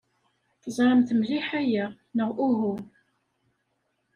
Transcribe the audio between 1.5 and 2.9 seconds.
aya, neɣ uhu?